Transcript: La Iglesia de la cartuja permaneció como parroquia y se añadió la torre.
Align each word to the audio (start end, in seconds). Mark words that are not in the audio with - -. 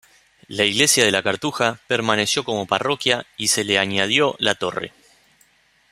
La 0.47 0.63
Iglesia 0.65 1.05
de 1.05 1.11
la 1.11 1.21
cartuja 1.21 1.79
permaneció 1.85 2.43
como 2.43 2.65
parroquia 2.65 3.27
y 3.37 3.49
se 3.49 3.77
añadió 3.77 4.35
la 4.39 4.55
torre. 4.55 4.93